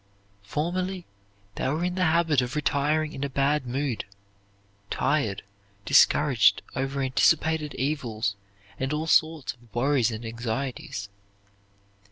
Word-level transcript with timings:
Formerly 0.41 1.05
they 1.53 1.67
were 1.67 1.83
in 1.83 1.93
the 1.93 2.05
habit 2.05 2.41
of 2.41 2.55
retiring 2.55 3.13
in 3.13 3.23
a 3.23 3.29
bad 3.29 3.67
mood; 3.67 4.05
tired, 4.89 5.43
discouraged 5.85 6.63
over 6.75 7.03
anticipated 7.03 7.75
evils 7.75 8.35
and 8.79 8.93
all 8.93 9.05
sorts 9.05 9.53
of 9.53 9.75
worries 9.75 10.09
and 10.09 10.25
anxieties. 10.25 11.07